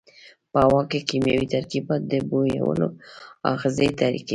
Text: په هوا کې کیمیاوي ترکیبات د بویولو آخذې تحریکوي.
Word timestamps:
په 0.51 0.59
هوا 0.65 0.81
کې 0.89 0.99
کیمیاوي 1.09 1.47
ترکیبات 1.55 2.01
د 2.11 2.13
بویولو 2.29 2.87
آخذې 3.53 3.87
تحریکوي. 3.99 4.29